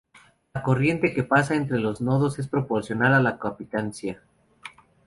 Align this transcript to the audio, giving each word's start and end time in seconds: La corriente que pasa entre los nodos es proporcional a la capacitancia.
La 0.55 0.63
corriente 0.63 1.13
que 1.13 1.21
pasa 1.23 1.53
entre 1.53 1.77
los 1.77 2.01
nodos 2.01 2.39
es 2.39 2.47
proporcional 2.47 3.13
a 3.13 3.19
la 3.21 3.37
capacitancia. 3.37 4.19